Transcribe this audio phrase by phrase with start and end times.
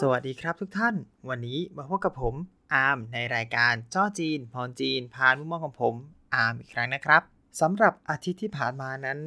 [0.00, 0.94] สวัสดีครับทุกท่าน
[1.28, 2.34] วันนี้มาพบกับผม
[2.74, 5.94] อาร์มในรายการจ้อจีนพรจีนผ่านมุมมองของผม
[6.34, 7.22] อาร์มอีกครั้งนะครับ
[7.60, 9.20] สำหรับอาทิตย์ที่ผ่านมานั้น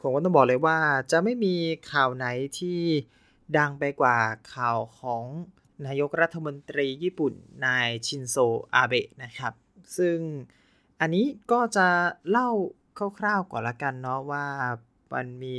[0.00, 0.78] ผมก็ต้องบอกเลยว่า
[1.12, 1.54] จะไม่มี
[1.92, 2.26] ข่าวไหน
[2.58, 2.80] ที่
[3.58, 4.18] ดังไปกว่า
[4.54, 5.24] ข่าวของ
[5.86, 7.32] นายกรัฐมนตรีญี่ปุ่น
[7.66, 8.36] นายชินโซ
[8.74, 9.52] อาเบะนะครับ
[9.98, 10.18] ซึ่ง
[11.00, 11.88] อันนี้ก็จะ
[12.30, 12.50] เล่า
[13.18, 14.46] คร่าวๆก่อนละกันเนาะว่า
[15.14, 15.56] มันมี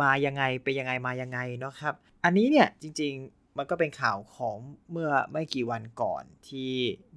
[0.00, 1.94] มายังไงไปยังไงมายังไงเนาะครับ
[2.24, 4.56] อันนี้เนี่ยจริงๆ มันก็เป็นข่าวของ
[4.90, 6.72] เมื่อไม่กี่วันก่อนที่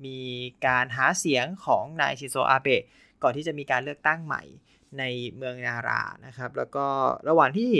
[0.06, 0.20] มี
[0.68, 2.84] การหาเสียงของนายชิโซอาเบะ
[3.24, 4.44] ก่อนที่จะมีการเลือกตั้งใหม่
[5.00, 5.04] ใน
[5.36, 6.88] เมืองนารานะครับ แล้วก็
[7.30, 7.72] ระหว่างที่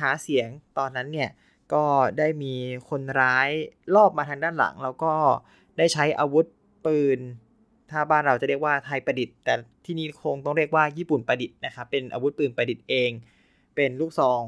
[0.00, 1.30] หาเสียงตอนนั้นเนี่ย
[1.74, 1.84] ก็
[2.18, 2.54] ได้มี
[2.90, 3.48] คนร้าย
[3.94, 5.14] ลอบมาทางด้านหลัง แล้วก็
[5.78, 6.46] ได้ใช้อาวุธ
[6.86, 7.18] ปืน
[7.90, 13.10] ถ้าบ้านเราจะเรียกว่าไทยประดิษฐ์ แต่ที่นี่คงต้องเรียกว่าญี่ปุ่นประดิษฐ์นะครับเป็นอาวุธปืนประดิษฐ์เอง
[13.76, 14.42] เป็นลูกซอง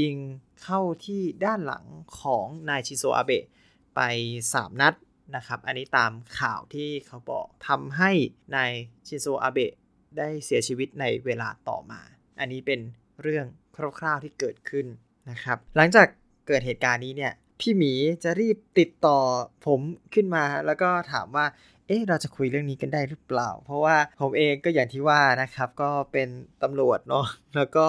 [0.00, 0.16] ยิง
[0.62, 1.84] เข้าที่ด้านหลัง
[2.20, 3.44] ของนายชิโซอาเบะ
[3.96, 4.00] ไป
[4.42, 4.94] 3 นัด
[5.36, 8.10] นะครับ อันนี้ตามข่าวที่เขาบอกทำให้
[8.56, 8.72] นาย
[9.06, 9.72] ชิโซอาเบะ
[10.18, 12.00] ได้เสียชีวิตในเวลาต่อมา
[12.40, 12.80] อันนี้เป็น
[13.22, 13.46] เรื่อง
[13.98, 14.86] คร่าวๆที่เกิดขึ้น
[15.30, 16.06] นะครับ หลังจาก
[16.46, 17.92] เกิดเหตุการณ์นี้เนี่ย พี่หมี
[18.24, 19.18] จะรีบติดต่อ
[19.66, 19.80] ผม
[20.14, 21.46] ขึ้นมาแล้วก็ถามว่า
[21.86, 26.28] เอ๊ะเราจะคุยเรื่องนี้กันได้หรือเปล่า เพราะว่าผมเองก็อย่างที่ว่านะครับ ก็เป็น
[26.62, 27.86] ตำรวจเนาะแล้วก็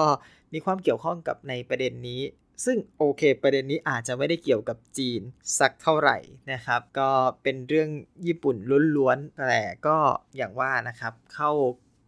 [0.52, 2.22] มีความเกี่ยวข้องกับในประเด็นนี้
[2.64, 5.20] ซึ่งโอเค ประเด็นนี้อาจจะไม่ได้เกี่ยวกับจีน
[5.58, 6.18] สักเท่าไหร่
[6.52, 7.10] นะครับ ก็
[7.42, 7.90] เป็นเรื่อง
[8.26, 8.56] ญี่ปุ่น
[8.96, 9.96] ล้วนๆแต่ก็
[10.36, 11.50] อย่างว่านะครับ เข้า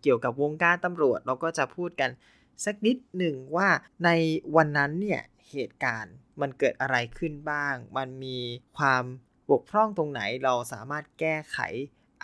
[0.03, 2.11] เกี่ยวกับวงการตำรวจเราก็จะพูดกัน
[2.65, 3.69] สักนิดหนึ่งว่า
[4.05, 4.11] ใน
[4.57, 8.39] วันนั้นเนี่ยเหตุการณ์มันเกิดอะไรขึ้นบ้าง มันมี
[8.79, 9.05] ความ
[9.51, 11.59] บกพร่องตรงไหนเราสามารถแก้ไข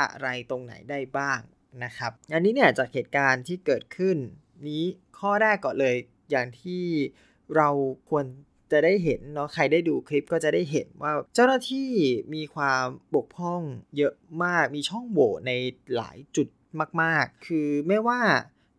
[0.00, 1.40] อะไรตรงไหนได้บ้าง
[1.84, 4.16] นะครับ อันนี้เนี่ยจากเหตุการณ์ที่เกิดขึ้น
[4.68, 4.84] นี้
[5.18, 5.96] ข้อแรกก่อนเลย
[6.30, 6.84] อย่างที่
[7.56, 7.68] เรา
[8.10, 8.24] ควร
[8.72, 11.90] จะได้เห็นเนาะใครได้ดูคลิปก็จะได้เห็นว่าเจ้าหน้าที่
[12.34, 13.62] มีความบกพร่อง
[13.96, 14.14] เยอะ
[14.44, 15.52] มากมีช่องโหว่ใน
[15.94, 16.48] หลายจุด
[17.02, 18.20] มาก ๆ คือไม่ว่า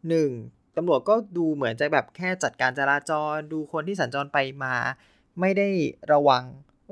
[0.10, 0.78] 1.
[0.78, 4.76] ตำรวจก็ดูเหมือนจะแบบแค่จัดการจราจร ดูคนที่สัญจรไปมา
[5.40, 5.70] ไม่ได้
[6.12, 6.44] ระวัง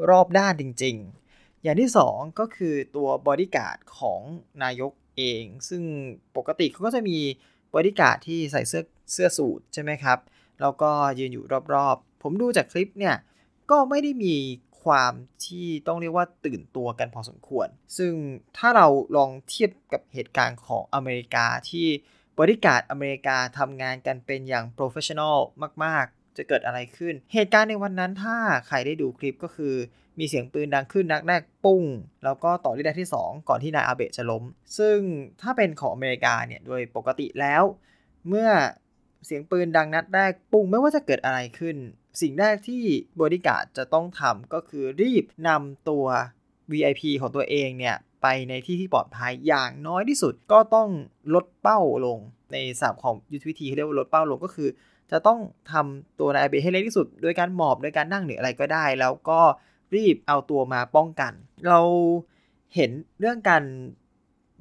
[0.09, 0.97] รอบด้านจริง
[1.63, 4.21] อย่างที่ 2 ก็คือตัวบอดี้การ์ดของ
[4.63, 5.83] นายกเอง ซึ่ง
[6.37, 7.17] ปกติเขาก็จะมี
[7.73, 10.19] บอดี้การ์ดที่ใส่เสื้อเสื้อสูทใช่ไหมครับ
[10.61, 13.15] แล้วก็ยืนอยู่รอบๆ ผมดูจากคลิปเนี่ย
[13.71, 14.35] ก็ไม่ได้มี
[14.83, 15.13] ความ
[15.45, 18.13] ที่ต้องเรียกว่าตื่นตัวกันพอสมควร ซึ่ง
[18.57, 21.87] ถ้าเราลองเทียบกับเหตุการณ์ของอเมริกาที่
[22.39, 25.37] บอดี้การ์ดอเมริกาทำงานกันเป็นอย่าง professional
[25.83, 29.73] มากๆ จะเกิดอะไรขึ้น เหตุการณ์ในวันนั้นถ้าใครได้ดูคลิปก็คือ
[30.19, 31.83] มีเสียงปืนดังขึ้นนัดแรกปุ้ง
[32.23, 34.43] แล้วก็ต่อที่นัดที่ 2 ก่อนที่นายอาเบะจะล้ม
[34.77, 34.97] ซึ่ง
[35.41, 37.63] ถ้าเป็นของอเมริกาเนี่ยโดยปกติแล้ว
[38.27, 38.49] เมื่อ
[39.25, 41.75] เสียงปืนดังนัดแรกปุ้งไม่ว่าจะเกิดอะไรขึ้น
[42.21, 42.83] สิ่งแรกที่
[43.21, 46.05] บอดี้การ์ดจะต้องทำก็คือรีบนำตัว
[46.71, 50.89] VIP ของตัวเองเนี่ยไปในที่ที่ปลอดภัยอย่างน้อยที่สุดก็ต้อง
[51.33, 52.19] ลดเป้าลง
[52.51, 54.69] ในศัพท์ของยุทธวิธีเขาเรียกว่าลดเป้าลงก็คือ
[55.11, 55.39] จะต้อง
[55.71, 59.39] ทำตัวนายเบให้เล็กที่สุด โดยการหมอบโดยการนั่งหรืออะไรก็ได้ แล้วก็
[59.95, 61.33] รีบเอาตัวมาป้องกัน
[61.67, 61.79] เรา
[62.75, 63.63] เห็นเรื่องการ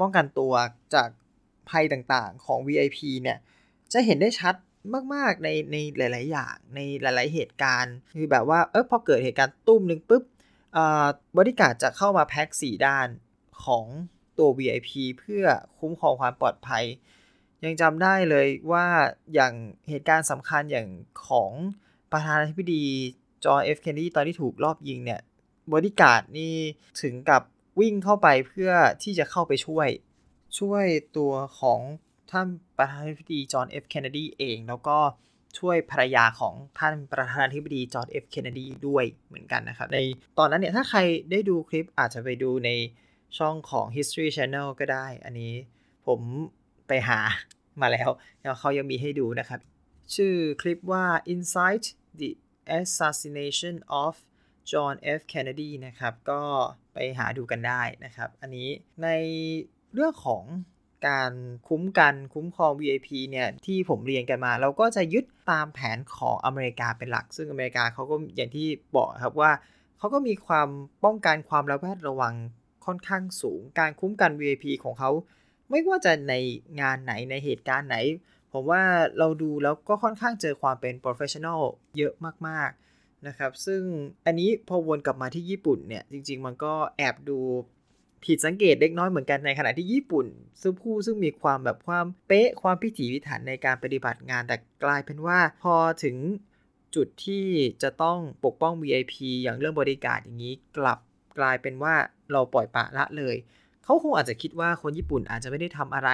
[0.01, 0.53] ป้องกันตัว
[0.95, 1.09] จาก
[1.69, 3.39] ภัยต่างๆของ VIP เนี่ย
[3.93, 4.55] จะเห็นได้ชัด
[5.15, 10.25] มากๆในในหลาย ๆ อย่างในหลาย ๆ เหตุการณ์คือแบบว่าเออพอเกิดเหตุการณ์ตุ้มหนึ่งปุ๊บ
[11.39, 13.09] บอดี้การ์ดจะเข้ามาแพ็กสี่ด้าน
[13.65, 13.85] ของ
[14.39, 15.45] ตัว VIP เพื่อ
[15.79, 16.85] คุ้มครองความปลอดภัย
[17.65, 18.87] ยังจำได้เลยว่า
[19.35, 19.53] อย่าง
[19.89, 20.89] เหตุการณ์สำคัญอย่าง
[21.29, 21.53] ของ
[22.13, 22.85] ประธานาธิบดี
[23.45, 25.21] จอห์นเอฟเคนเนดีตอนที่ถูกลอบยิงเนี่ย
[25.75, 26.55] บอดี้การ์ดนี่
[27.03, 27.43] ถึงกับ
[27.81, 28.71] วิ่งเข้าไปเพื่อ
[29.03, 29.89] ที่จะเข้าไปช่วย
[30.59, 30.87] ช่วย
[31.17, 31.81] ตัวของ
[32.31, 32.47] ท่าน
[32.79, 34.99] ประธานาธิบดีจอห์นเอฟเคนเนดีเอง แล้วก็
[35.59, 39.99] ช่วยภรรยาของท่านประธานาธิบดีจอห์นเอฟเคนเนดีด้วยเหมือนกันนะครับ ใน
[40.39, 41.01] ตอนนั้นเนี่ยถ้าใคร
[41.31, 42.71] ได้ดูคลิปอาจจะไปดูใน
[43.39, 45.53] ช่องของ History Channel ก็ได้ อันนี้
[46.07, 46.21] ผม
[46.93, 47.21] ไปหา
[47.83, 48.11] มาแล้ว
[48.43, 49.61] แล้วเขายังมีให้ดูนะครับ
[50.15, 51.87] ชื่อคลิปว่า Inside
[52.21, 52.31] the
[52.79, 54.15] Assassination of
[54.71, 56.43] John F Kennedy นะครับ ก็
[56.95, 58.69] ไปหาดูกันได้นะครับ อันนี้
[59.03, 59.09] ใน
[59.95, 60.45] เรื่องของ
[61.09, 61.33] การ
[61.69, 68.67] คุ้มกันคุ้มครอง VIP เนี่ย ที่ผมเรียนกันมา เราก็จะยึดตามแผนของอเมริกาเป็นหลัก ซึ่งอเมริกาเขาก็อย่างที่
[68.97, 69.53] บอกครับว่า
[69.99, 70.69] เขาก็มีความ
[71.05, 72.35] ป้องกันความระแวดระวัง
[72.87, 75.11] ค่อนข้างสูง การคุ้มกัน VIP ของเขา
[75.73, 76.35] ไม่ว่าจะใน
[76.81, 77.97] งานไหนในเหตุการณ์ไหน
[78.53, 78.83] ผมว่า
[79.19, 81.61] เราดูแล้วก็ค่อนข้างเจอความเป็น professional
[81.99, 82.15] เยอะ
[82.49, 83.83] มากๆนะครับ ซึ่ง
[84.27, 87.39] อันนี้พอวนกลับมาที่ญี่ปุ่นเนี่ย จริง ๆ มันก็แอบดู
[88.25, 90.27] ผิดสังเกตเล็กน้อยเหมือนกันในขณะที่ญี่ปุ่น
[90.63, 96.17] ซึ่งผู้ซึ่งมีความแบบความเป๊ะความพิถีพิถันในการปฏิบัติงาน แต่กลายเป็นว่าพอถึง
[96.95, 97.45] จุดที่
[97.83, 100.99] จะต้องปกป้อง VIP อย่างเรื่องบริการอย่างนี้กลับ
[101.39, 101.95] กลายเป็นว่า
[102.33, 103.37] เราปล่อยปะละเลย
[103.85, 106.11] เขาคงอาจจะคิดว่าคนญี่ปุ่นอาจจะไม่ได้ทำอะไร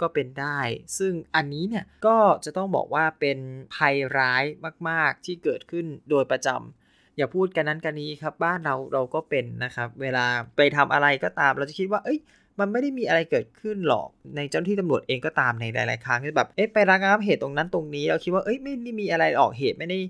[0.00, 0.58] ก็เป็นได้
[0.98, 3.38] ซึ่งอันนี้เนี่ยก็จะต้องบอกว่าเป็น
[3.74, 4.44] ภัยร้าย
[4.88, 10.26] มาก ๆ ที่เกิดขึ้นโดยประจำอย่าพูดกันนั้นกันนี้ครับ บ้านเราเราก็เป็นนะครับ เวลา
[10.56, 12.18] ไปทำอะไรก็ตาม เราจะคิดว่า เอ้ย
[12.58, 20.00] มันไม่ได้มีอะไรเกิดขึ้นหรอก ในเจ้าหน้าที่ตำรวจเองก็ตามในหลาย ๆ ครั้งแบบ เอ๊ะ ไประงับเหตุตรงนั้นตรงนี้ เราคิดว่า เอ้ย ไม่ได้มีอะไรออกเหตุไม่ได้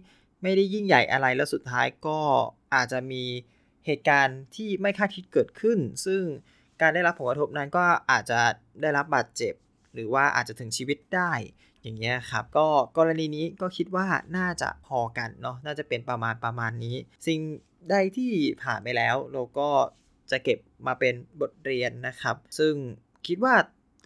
[0.43, 2.19] ไม่ได้ยิ่งใหญ่อะไร แล้วสุดท้ายก็
[2.75, 3.23] อาจจะมี
[3.87, 6.23] เหตุการณ์ที่ไม่คาดคิดเกิดขึ้น ซึ่ง
[6.81, 8.41] การได้รับผลกระทบนั้นก็อาจจะ
[8.81, 9.55] ได้รับบาดเจ็บ
[9.95, 11.33] หรือว่าอาจจะถึงชีวิตได้
[11.83, 12.67] อย่างเงี้ยครับ ก็
[12.99, 14.07] กรณีนี้ก็คิดว่า
[14.37, 16.97] น่าจะพอกันเนาะ น่าจะเป็นประมาณประมาณนี้
[17.27, 17.41] สิ่ง
[17.91, 18.33] ใดที่
[18.63, 19.71] ผ่านไปแล้วเราก็
[20.31, 22.75] จะเก็บมาเป็นบทเรียนนะครับ ซึ่ง
[23.27, 23.55] คิดว่า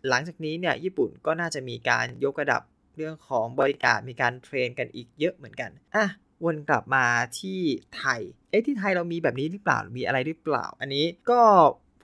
[0.08, 2.62] หลังจากนี้เนี่ยญี่ปุ่นก็น่าจะมีการยกระดับ
[2.96, 6.06] เรื่องของบริการมีการเทรนกันอีกเยอะเหมือนกัน อะ
[6.44, 7.06] วนกลับมา
[7.40, 7.60] ที่
[7.96, 11.42] ไทย เอ๊ะที่ไทยเรามีแบบนี้หรือเปล่า มีอะไรหรือเปล่า อันนี้ก็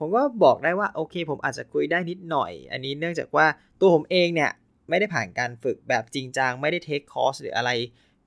[0.03, 3.45] ผมก็บอกได้ว่าโอเค ผมอาจจะคุยได้นิดหน่อย อันนี้เนื่องจากว่า
[3.79, 4.51] ตัวผมเองเนี่ย
[4.89, 7.71] ไม่ได้ผ่านการฝึกแบบจริงจังไม่ได้เทคคอร์สหรืออะไร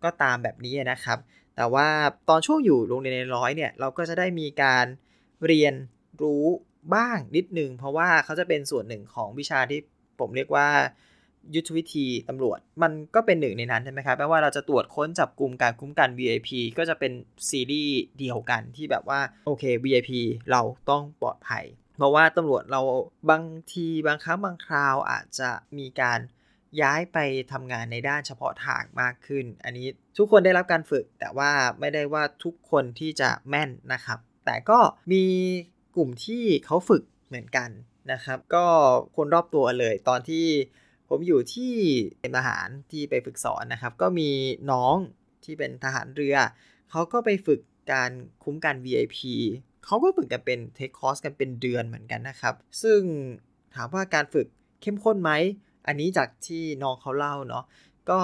[0.04, 1.18] ก็ตามแบบนี้นะครับ
[1.56, 1.88] แต่ว่า
[2.28, 4.86] ตอนช่วงอยู่โรงเรียนในร้อยเนี่ยเราก็จะได้มีการ
[5.46, 5.74] เรียน
[6.22, 6.44] รู้
[6.94, 9.80] บ้างนิดนึงเพราะว่าเขาจะเป็นส่วนหนึ่งของวิชาที่
[10.20, 10.68] ผมเรียกว่า
[11.54, 17.12] ยุทธวิธีตำรวจ มันก็เป็นหนึ่งในนั้นใช่ไหมครับแปลว่าเราจะตรวจค้นจับกลุ่มการคุ้มกัน VIP ก็จะเป็น
[17.50, 20.10] ซีรีส์เดียวกันที่แบบว่าโอเค VIP
[20.50, 20.60] เรา
[20.90, 21.64] ต้องปลอดภัย
[21.96, 22.80] เพราะว่าตำรวจเรา
[23.30, 26.20] บางทีบางครั้งบางคราวอาจจะมีการ
[26.82, 27.18] ย้ายไป
[27.52, 29.86] ทำงานในด้านเฉพาะทางมากขึ้น อันนี้
[30.18, 31.50] ทุกคนได้รับการฝึก แต่ว่า
[31.80, 34.78] ไม่ได้ว่าทุกคนที่จะแม่นนะครับ แต่ก็
[35.12, 35.24] มี
[35.96, 37.70] กลุ่มที่เขาฝึกเหมือนกัน
[38.12, 38.66] นะครับ ก็
[39.16, 40.46] คนรอบตัวเลยตอนที่
[41.08, 41.74] ผมอยู่ที่
[42.20, 44.30] เป็นทหารที่ไปฝึกสอนนะครับ ก็มี
[44.70, 44.96] น้อง
[45.44, 46.36] ที่เป็นทหารเรือ
[46.90, 47.60] เขาก็ไปฝึก
[47.92, 48.10] การ
[48.44, 49.18] คุ้มกัน VIP
[49.84, 53.00] เขาก็ฝึกกันเป็นเทคคอร์สกันเป็นเดือนเหมือนกันนะครับ ซึ่ง
[53.74, 54.46] ถามว่าการฝึก
[54.82, 55.32] เข้มข้นไหม
[55.86, 57.64] อันนี้จากที่น้องเขาเล่าเนาะ
[58.10, 58.20] ก็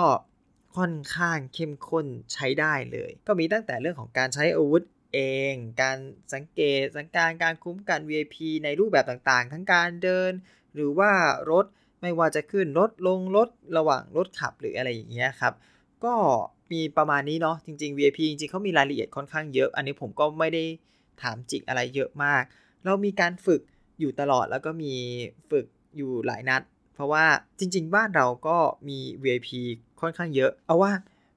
[0.76, 4.82] ค่อนข้างเข้มข้นใช้ได้เลย ก็มีตั้งแต่เรื่องของการใช้อาวุธ
[5.14, 5.18] เอ
[5.52, 5.98] ง การ
[6.34, 10.32] สังเกตสังการการคุ้มกัน VIP ในรูปแบบต่างๆ ทั้งการเดิน
[10.74, 11.12] หรือว่า
[11.50, 11.66] รถ
[12.00, 15.54] ไม่ว่าจะขึ้นรถลงรถระหว่างรถขับหรืออะไรอย่างเงี้ยครับ
[16.04, 16.14] ก็
[16.72, 20.64] มีประมาณนี้เนาะจริง ๆ VIP จริงๆเขามีรายละเอียดค่อนข้างเยอะ อันนี้ผมก็ไม่ได้
[21.22, 22.42] ถามจิกอะไรเยอะมาก
[22.84, 23.60] เรามีการฝึก
[24.00, 24.94] อยู่ตลอดแล้วก็มี
[25.50, 25.66] ฝึก
[25.96, 26.62] อยู่หลายนัด
[26.94, 27.24] เพราะว่า
[27.58, 28.58] จริง ๆ บ้านเราก็
[28.88, 29.48] มี VIP
[30.00, 30.92] ค่อนข้างเยอะ เอาว่า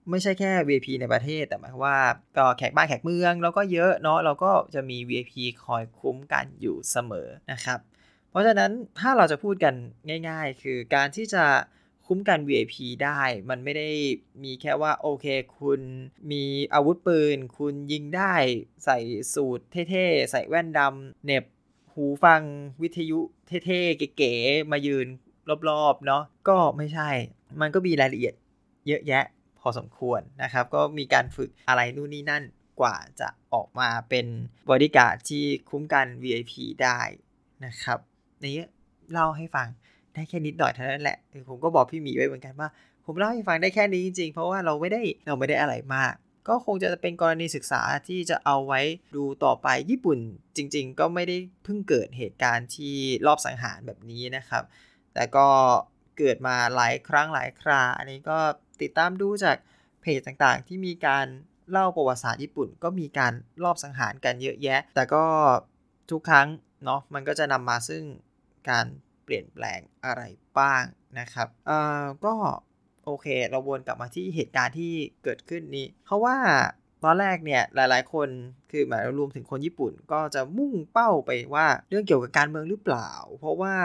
[0.10, 1.98] ไม่ใช่แค่ VIP ในประเทศ แต่หมายความว่า
[2.38, 5.34] ก็แขกบ้านแขกเมืองเราก็เยอะเนาะเราก็จะมี VIP
[5.66, 7.80] คอยคุ้มกันอยู่เสมอนะครับ
[8.34, 9.76] เพราะฉะนั้นถ้าเราจะพูดกัน
[10.30, 11.46] ง่าย ๆ คือการที่จะ
[12.08, 13.90] คุ้มกัน VIP ได้ มันไม่ได้
[14.44, 15.26] มีแค่ว่าโอเค
[15.60, 15.82] คุณ
[16.32, 16.44] มี
[16.74, 18.34] อาวุธปืน คุณยิงได้
[18.86, 19.00] ใส่
[19.34, 21.44] สูตรเท่ๆ ใส่แว่นดำเน็บ
[21.94, 22.42] หูฟัง
[22.82, 25.08] วิทยุเท่ๆ เก๋ๆ มายืน
[25.70, 27.10] รอบๆ เนาะก็ไม่ใช่
[27.62, 28.34] มันก็มีรายละเอียด
[28.88, 29.26] เยอะแยะ
[29.60, 32.44] พอสมควรนะครับ ก็มีการฝึกอะไรนู่นนี่นั่น
[32.82, 34.26] กว่าจะออกมาเป็น
[34.72, 36.54] บริการที่คุ้มกัน VIP
[36.84, 37.00] ได้
[37.66, 38.00] นะครับ
[38.48, 38.58] นี้
[39.12, 39.68] เล่าให้ฟัง
[40.14, 41.18] ได้แค่นิดหน่อยเท่านั้นแหละ
[41.50, 42.70] ผมก็บอกพี่หมีไว้เหมือนกันว่า
[43.06, 46.14] ผมเล่าให้ฟังได้แค่นี้จริงๆ เพราะว่าเราไม่ได้เราไม่ได้อะไรมาก
[46.48, 48.82] ก็คงจะเป็นกรณีศึกษาที่จะเอาไว้
[49.16, 50.20] ดูต่อไปญี่ปุ่น
[50.58, 52.96] จริง ๆ ก็ไม่ได้เพิ่งเกิดเหตุการณ์ที่
[53.28, 54.64] รอบสังหารแบบนี้นะครับ
[55.14, 55.48] แต่ก็
[56.18, 58.38] เกิดมาหลายครั้งหลายครา อันนี้ก็
[58.82, 59.58] ติดตามดูจาก
[60.02, 61.26] เพจต่างๆ ที่มีการ
[61.72, 65.24] เล่าประวัติศาสตร์ญี่ปุ่น ก็มีการรอบสังหารกันเยอะแยะ แต่ก็
[66.12, 66.48] ทุกครั้ง
[66.86, 68.04] เนาะมันก็จะนำมาซึ่ง
[68.70, 68.86] การ
[69.24, 70.22] เปลี่ยนแปลงอะไร
[70.60, 70.84] บ้าง
[71.20, 72.36] นะครับเอ่อก็
[73.06, 74.94] โอเค เราวนกลับมาที่เหตุการณ์ที่
[75.24, 76.38] เกิดขึ้นนี้ เพราะว่า
[77.04, 78.30] ตอนแรกเนี่ยหลายๆ คน
[78.72, 83.76] คือหมายรวมถึงคนญี่ปุ่นก็จะมุ่งเป้าไปว่าเรื่องเกี่ยวกับการเมืองหรือเปล่า เพราะว่า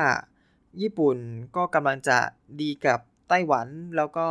[0.80, 1.16] ญี่ปุ่น
[1.56, 2.18] ก็กำลังจะ
[2.60, 4.26] ดีกับไต้หวันแล้วก็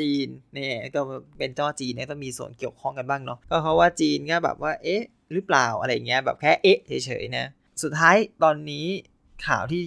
[0.00, 1.00] จีนเนี่ยก็
[1.38, 7.46] เป็นจ้อจีนเนี่ยต้องมีส่วนเกี่ยวข้องกันบ้างเนาะก็เพราะว่าจีนก็แบบว่าเอ๊ะหรือเปล่าอะไรเงี้ยแบบแค่เอ๊ะเฉยๆนะ
[7.82, 8.86] สุดท้ายตอนนี้
[9.46, 9.82] ข่าวที่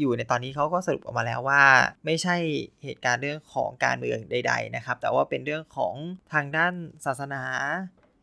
[0.00, 1.62] อยู่ในตอนนี้เขาก็สรุปออกมาแล้วว่า
[2.04, 2.36] ไม่ใช่
[2.84, 5.94] เหตุการณ์เรื่องของการเมืองใด ๆ นะครับ แต่ว่าเป็นเรื่องของ
[6.32, 6.74] ทางด้าน
[7.06, 7.42] ศาสนา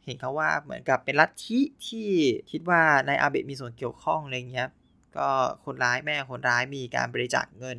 [0.05, 2.07] เห็นเขาว่าเหมือนกับเป็นลัทธิที่
[2.51, 4.69] คิดว่านายอาเบะมีส่วนเกี่ยวข้องอะไรเงี้ย
[5.17, 5.29] ก็
[5.65, 7.77] คนร้ายแม่คนร้ายมีการบริจาคเงิน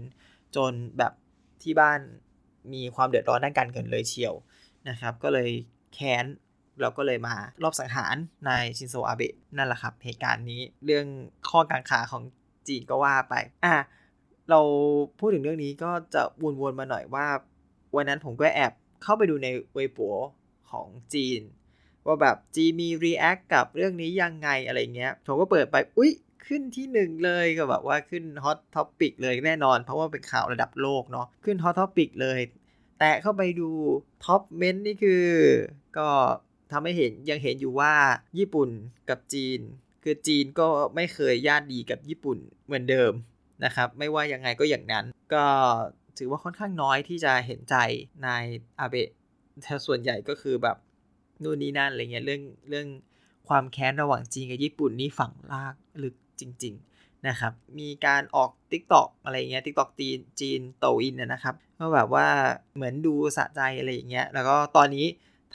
[0.57, 1.13] จนแบบ
[1.63, 2.01] ที่บ้าน
[2.73, 4.35] มีความเดือดร้อนด้านการเงินเลยเชียว
[4.89, 5.51] นะครับ ก็เลย
[5.95, 6.25] แค้น
[6.81, 8.17] แล้วก็เลยมาลอบสังหาร
[8.49, 11.07] นายชินโซอาเบะนั่นแหละครับเหตุการณ์นี้เรื่อง
[11.51, 12.23] ข้อกังขาของ
[12.69, 13.35] จีนก็ว่าไป
[13.65, 13.77] อะ
[14.51, 14.61] เรา
[15.19, 16.23] พูดถึงเรื่องนี้ก็จะ
[16.61, 17.27] วนๆมาหน่อยว่า
[17.97, 18.73] วันนั้นผมก็แอบ
[19.03, 20.17] เข้าไปดูในเวยปั๋ว
[20.71, 21.41] ของจีน
[22.07, 26.13] ว่าแบบจีนมี react กับเรื่องนี้ยังไงอะไรเงี้ย ผมก็เปิดไป อุ๊ย
[26.47, 32.41] ขึ้นที่หนึ่งเลยก็แบบว่าขึ้น hot topic เลยแน่นอน เพราะว่าเป็นข่าวระดับโลกเนาะขึ้น hot topic เลย
[32.99, 33.71] แต่เข้าไปดู
[34.25, 35.25] top comment นี่คือ
[35.99, 36.09] ก็
[36.73, 37.93] ทำให้เห็นยังเห็นอยู่ว่า
[38.39, 38.71] ญี่ปุ่น
[39.09, 39.61] กับจีน
[40.09, 43.13] คือจีนก็ไม่เคยญาติดีกับญี่ปุ่นเหมือนเดิม
[43.65, 45.45] นะครับ ไม่ว่ายังไงก็อย่างนั้น ก็
[46.19, 47.77] ถือว่าค่อนข้างน้อยที่จะเห็นใจ
[48.27, 48.45] นาย
[48.79, 49.11] อาเบะ
[49.63, 50.77] แต่ส่วนใหญ่ก็คือแบบ
[51.43, 52.87] นู่นนี่นั่นอะไรเงี้ยเรื่องเรื่อง
[53.49, 62.27] ความแค้นระหว่างจีนกับญี่ปุ่นนี่ฝังรากลึกจริง ๆนะครับ มีการออก TikTok อะไรเงี้ย TikTok จีนจีนโต่วอินนะครับก็แบบว่า
[62.75, 65.07] เหมือนดูสะใจอะไรอย่างเงี้ยแล้วก็ตอนนี้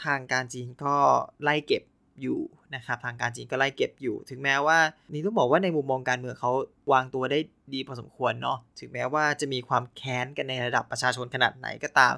[0.03, 0.95] ทางการจีนก็
[1.43, 1.83] ไล่เก็บ
[2.21, 2.39] อยู่
[2.75, 4.77] นะครับทางการจีนก็ไล่เก็บอยู่ ถึงแม้ว่า
[5.11, 6.51] นี่ต้องบอกว่าในมุมมองการเมืองเขา
[6.91, 7.39] วางตัวได้
[7.73, 12.13] ดีพอสมควรเนาะถึงแม้ว่าจะมีความแค้นกันในระดับประชาชนขนาดไหนก็ตาม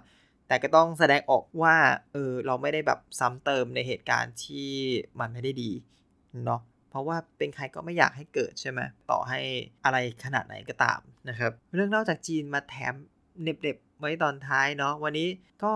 [0.48, 1.76] แต่ก็ต้องแสดงออกว่า
[2.14, 4.70] เออเราไม่ได้แบบซ้ำเติมในเหตุการณ์ที่
[5.20, 5.72] มันไม่ได้ดี
[6.46, 8.80] เนาะเพราะว่าเป็นใครก็ไม่อยากให้เกิดใช่ไหม
[9.12, 9.40] ต่อให้
[9.86, 12.94] อะไรขนาดไหนก็ตามนะครับ เรื่องนอกจากจีนมาแถม
[13.42, 15.30] เน็บ ไว้ตอนท้ายเนาะวันนี้
[15.64, 15.74] ก็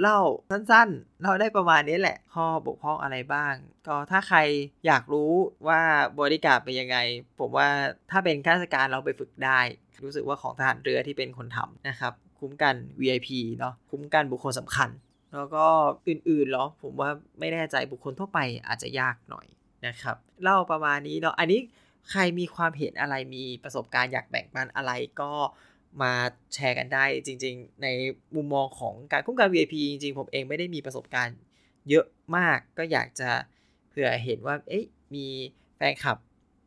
[0.00, 3.54] เล่าสั้นๆ เราได้ประมาณนี้แหละ ข้อบกพร่องอะไรบ้าง
[3.86, 4.38] ก็ถ้าใคร
[4.86, 5.32] อยากรู้
[5.68, 5.80] ว่า
[6.20, 6.96] บริการเป็นยังไง
[7.40, 7.68] ผมว่า
[8.10, 9.60] ถ้าเป็นข้าราชการเราไปฝึกได้
[10.04, 14.90] รู้สึกว่าของทหารเรือที่เป็นคนทำนะครับ คุ้มกัน VIP เนาะคุ้มกันบุคคลสำคัญ
[15.34, 15.66] แล้วก็
[16.08, 18.38] อื่นๆเนาะผมว่าไม่แน่ใจบุคคลทั่วไป
[18.68, 19.46] อาจจะยากหน่อย
[19.86, 21.60] นะครับเล่าประมาณนี้เนาะอันนี้
[22.10, 25.32] ใครมีความเห็นอะไรมีประสบการณ์อยากแบ่งปันอะไรก็
[26.02, 26.12] มา
[26.54, 27.86] แชร์กันได้จริง ๆ ใน
[28.36, 31.36] มุมมองของการคุ้มกัน VIP จริงๆ ผมเองไม่ได้มีประสบการณ์
[31.88, 32.06] เยอะ
[32.36, 33.30] มากก็อยากจะ
[33.88, 35.26] เผื่อเห็นว่าเอ๊ะมี
[35.76, 36.18] แฟนคลับ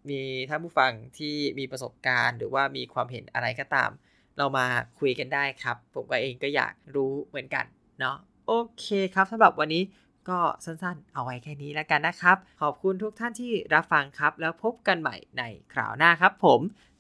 [0.10, 3.92] มีท่านผู้ฟังที่มีประสบการณ์ หรือว่ามีความเห็นอะไรก็ตาม
[4.38, 4.66] เรามา
[5.00, 7.66] คุยกันได้ครับ ผมก็เองก็อยากรู้เหมือนกัน
[8.00, 9.84] เนาะโอเคครับสำหรับวันนี้
[10.30, 16.60] ก็สั้นๆ เอาไว้แค่นี้แล้วกันนะครับ ขอบคุณทุกท่านที่รับฟังครับ แล้วพบกันใหม่ในคราวหน้าครับผม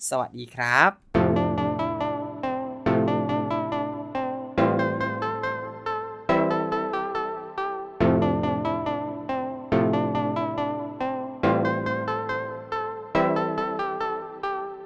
[0.10, 1.23] สวัสดีครับ